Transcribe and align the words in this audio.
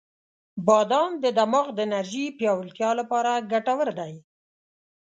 •بادام 0.67 1.11
د 1.23 1.25
دماغ 1.37 1.67
د 1.73 1.79
انرژی 1.87 2.25
پیاوړتیا 2.37 2.89
لپاره 2.99 3.31
ګټور 3.51 3.87
دی. 3.99 4.13